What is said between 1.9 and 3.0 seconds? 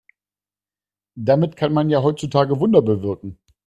ja heutzutage Wunder